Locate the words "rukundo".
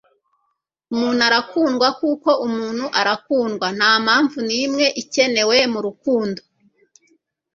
5.85-6.41